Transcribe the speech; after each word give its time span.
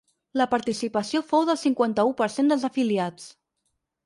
La 0.39 0.45
participació 0.53 1.21
fou 1.33 1.45
del 1.51 1.59
cinquanta-u 1.65 2.17
per 2.23 2.29
cent 2.37 2.51
dels 2.53 2.67
afiliats. 2.71 3.29